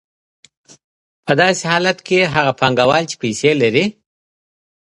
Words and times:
په 1.25 1.31
داسې 1.41 1.63
حالت 1.71 1.97
کې 2.07 2.19
هغه 2.35 2.51
پانګوال 2.59 3.03
چې 3.09 3.15
پیسې 3.23 3.51
لري 3.61 3.85